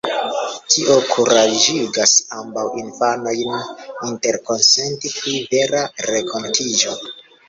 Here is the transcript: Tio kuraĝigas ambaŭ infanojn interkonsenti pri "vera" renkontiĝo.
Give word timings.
Tio 0.75 0.93
kuraĝigas 1.09 2.13
ambaŭ 2.37 2.63
infanojn 2.83 3.51
interkonsenti 4.07 5.13
pri 5.19 5.35
"vera" 5.53 5.83
renkontiĝo. 6.07 6.95